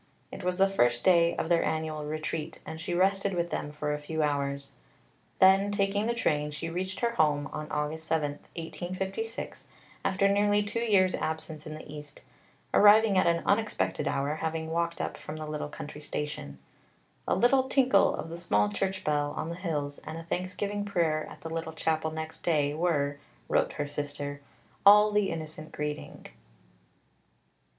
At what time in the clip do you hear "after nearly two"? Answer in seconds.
10.03-10.79